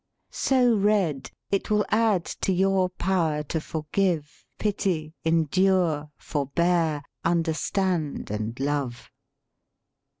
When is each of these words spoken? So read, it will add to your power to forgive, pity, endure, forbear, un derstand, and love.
So 0.31 0.73
read, 0.77 1.29
it 1.51 1.69
will 1.69 1.85
add 1.89 2.25
to 2.25 2.51
your 2.51 2.89
power 2.89 3.43
to 3.43 3.61
forgive, 3.61 4.47
pity, 4.57 5.13
endure, 5.23 6.09
forbear, 6.17 7.03
un 7.23 7.43
derstand, 7.43 8.31
and 8.31 8.59
love. 8.59 9.11